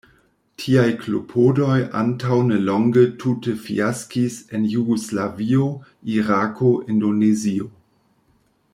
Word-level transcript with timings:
Tiaj 0.61 0.85
klopodoj 1.01 1.75
antaŭ 1.99 2.37
nelonge 2.47 3.03
tute 3.25 3.53
fiaskis 3.67 4.39
en 4.59 4.67
Jugoslavio, 4.73 5.71
Irako, 6.17 6.75
Indonezio. 6.95 7.73